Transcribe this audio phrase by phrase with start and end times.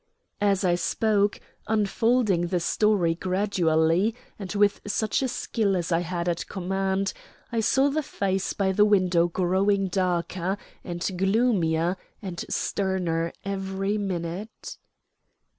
[0.41, 6.47] As I spoke, unfolding the story gradually and with such skill as I had at
[6.47, 7.13] command,
[7.51, 14.77] I saw the face by the window growing darker and gloomier and sterner every minute.